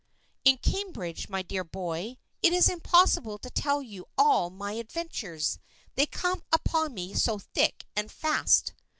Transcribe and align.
"In 0.45 0.57
Cambridge, 0.57 1.29
my 1.29 1.43
dear 1.43 1.63
boy. 1.63 2.17
It 2.41 2.53
is 2.53 2.67
impossible 2.67 3.37
to 3.37 3.51
tell 3.51 3.83
you 3.83 4.07
all 4.17 4.49
my 4.49 4.71
adventures, 4.71 5.59
they 5.93 6.07
come 6.07 6.41
upon 6.51 6.95
me 6.95 7.13
so 7.13 7.37
thick 7.37 7.85
and 7.95 8.11
fast." 8.11 8.73